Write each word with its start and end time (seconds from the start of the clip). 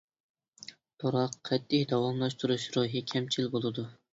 بىراق 1.03 1.35
قەتئىي 1.49 1.85
داۋاملاشتۇرۇش 1.91 2.67
روھىي 2.79 3.07
كەمچىل 3.13 3.53
بولىدۇ. 3.57 3.87